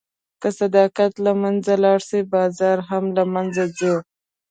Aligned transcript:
که 0.41 0.49
صداقت 0.59 1.13
له 1.25 1.31
منځه 1.41 1.73
لاړ، 1.83 1.99
بازار 2.33 2.77
هم 2.89 3.03
له 3.15 3.23
منځه 3.33 3.63
ځي. 3.77 3.93